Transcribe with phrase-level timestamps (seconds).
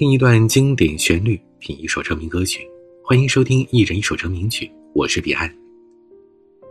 [0.00, 2.66] 听一段经典旋律，品一首成名歌曲。
[3.04, 5.46] 欢迎收听《一人一首成名曲》，我是彼岸。《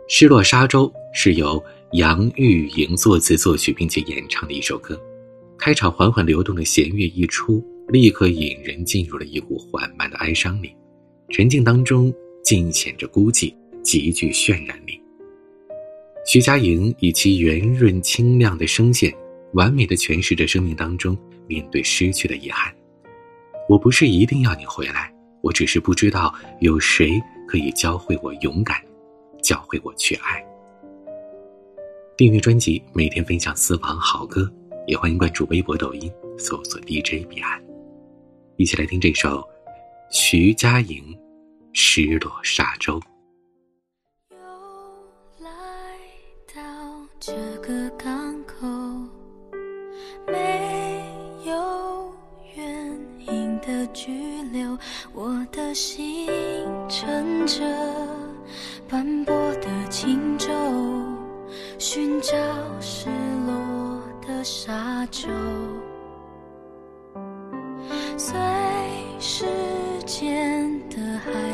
[0.08, 1.62] 失落沙洲》是由
[1.92, 5.00] 杨钰莹作词作曲并且演唱的一首歌。
[5.56, 10.74] 开场缓缓流动的弦乐一出，立刻引人进入了一股缓慢的哀伤里，
[11.28, 12.12] 沉静当中
[12.42, 15.00] 尽显着孤寂，极具渲染力。
[16.26, 19.14] 徐佳莹以其圆润清亮的声线，
[19.52, 22.74] 完美的诠释着生命当中面对失去的遗憾。
[23.70, 28.76] 我不是一定要你回来，我只是不知道有谁可以教会我勇敢，
[29.44, 30.44] 教会我去爱。
[32.16, 34.52] 订阅专辑，每天分享私房好歌，
[34.88, 37.62] 也欢迎关注微博、抖音，搜索 DJ 彼岸，
[38.56, 39.48] 一起来听这首
[40.10, 40.96] 徐佳莹
[41.72, 42.98] 《失落沙洲》。
[44.32, 45.48] 又来
[46.52, 48.39] 到这个港
[54.52, 54.76] 流，
[55.12, 56.28] 我的心
[56.88, 57.62] 乘着
[58.88, 60.48] 斑驳的轻舟，
[61.78, 62.36] 寻找
[62.80, 63.08] 失
[63.46, 65.28] 落的沙洲，
[68.16, 68.38] 随
[69.18, 69.46] 时
[70.06, 71.49] 间的海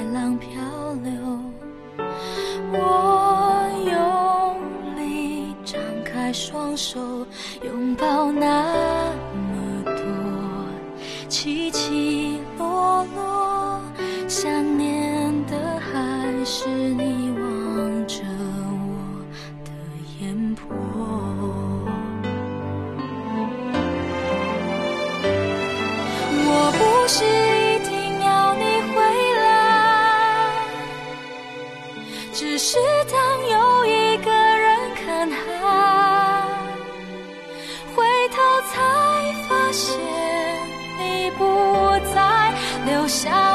[43.06, 43.45] 留下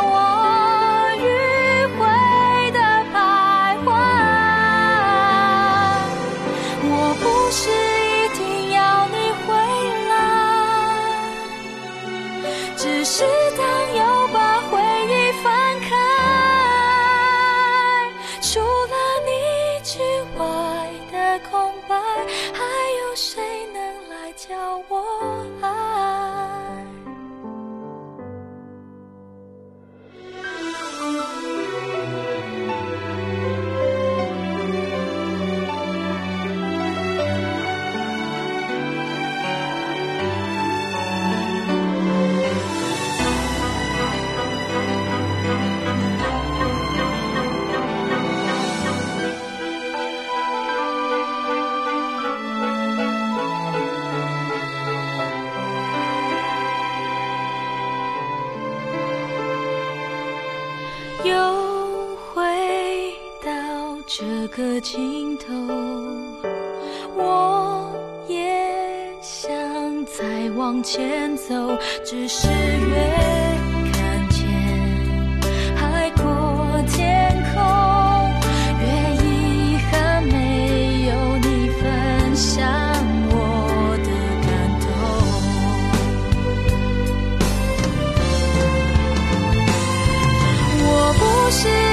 [61.23, 63.51] 又回到
[64.07, 65.45] 这个尽头，
[67.15, 67.91] 我
[68.27, 69.49] 也想
[70.05, 71.53] 再往前走，
[72.03, 73.40] 只是越
[91.51, 91.90] 是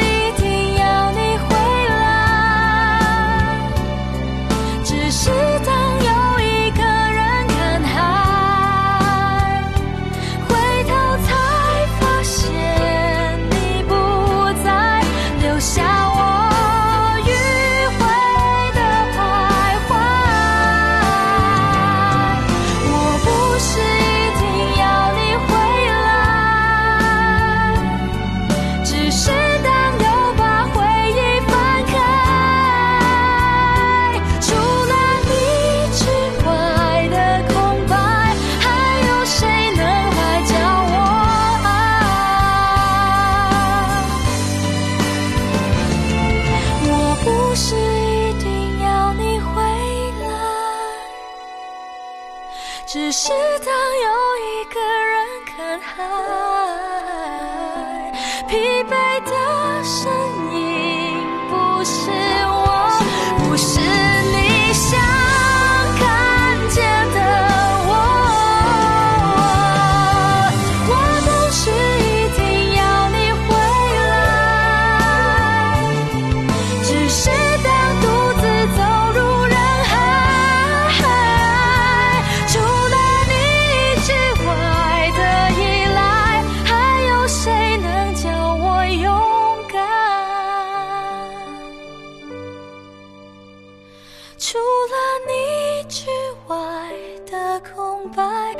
[47.60, 49.50] 是一定要你回
[50.20, 50.28] 来。
[52.86, 53.30] 只是
[53.66, 53.74] 当
[54.04, 54.06] 又
[54.46, 55.96] 一个人看海，
[58.48, 58.92] 疲惫
[59.24, 59.32] 的
[59.82, 60.08] 身
[60.54, 60.56] 影
[61.50, 61.52] 不
[61.84, 61.98] 是
[62.46, 62.62] 我，
[63.38, 63.80] 不是
[97.98, 98.56] 空白。